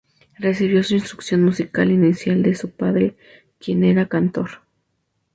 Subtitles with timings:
[0.39, 3.15] Recibió su instrucción musical inicial de su padre,
[3.59, 4.49] quien era "cantor".